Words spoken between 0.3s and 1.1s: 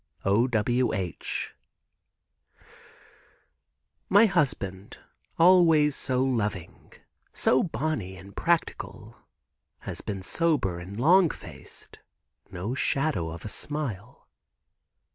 W.